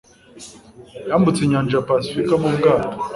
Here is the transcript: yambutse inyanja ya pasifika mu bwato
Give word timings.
yambutse 1.09 1.39
inyanja 1.43 1.73
ya 1.77 1.85
pasifika 1.87 2.33
mu 2.41 2.49
bwato 2.55 2.89